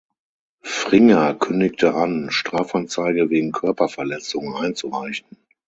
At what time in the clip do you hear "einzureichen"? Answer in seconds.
4.55-5.27